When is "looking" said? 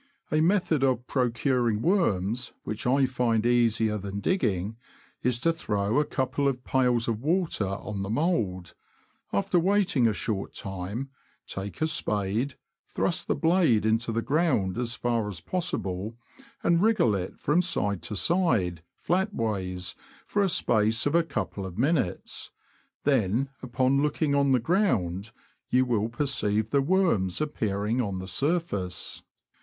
24.01-24.33